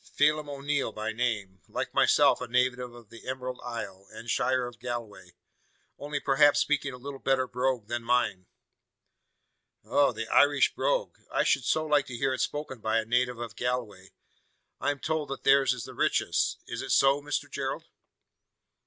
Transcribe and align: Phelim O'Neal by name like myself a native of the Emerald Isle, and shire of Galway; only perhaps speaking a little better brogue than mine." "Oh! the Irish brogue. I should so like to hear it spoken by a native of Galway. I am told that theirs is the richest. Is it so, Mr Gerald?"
Phelim 0.15 0.49
O'Neal 0.49 0.91
by 0.91 1.11
name 1.11 1.61
like 1.67 1.93
myself 1.93 2.41
a 2.41 2.47
native 2.47 2.79
of 2.95 3.11
the 3.11 3.27
Emerald 3.27 3.59
Isle, 3.63 4.07
and 4.09 4.31
shire 4.31 4.65
of 4.65 4.79
Galway; 4.79 5.29
only 5.99 6.19
perhaps 6.19 6.59
speaking 6.59 6.91
a 6.91 6.97
little 6.97 7.19
better 7.19 7.45
brogue 7.45 7.85
than 7.87 8.03
mine." 8.03 8.47
"Oh! 9.83 10.11
the 10.11 10.27
Irish 10.29 10.73
brogue. 10.73 11.19
I 11.31 11.43
should 11.43 11.65
so 11.65 11.85
like 11.85 12.07
to 12.07 12.17
hear 12.17 12.33
it 12.33 12.41
spoken 12.41 12.79
by 12.79 12.97
a 12.97 13.05
native 13.05 13.37
of 13.37 13.55
Galway. 13.55 14.09
I 14.79 14.89
am 14.89 14.97
told 14.97 15.29
that 15.29 15.43
theirs 15.43 15.71
is 15.71 15.83
the 15.83 15.93
richest. 15.93 16.63
Is 16.65 16.81
it 16.81 16.89
so, 16.89 17.21
Mr 17.21 17.47
Gerald?" 17.47 17.85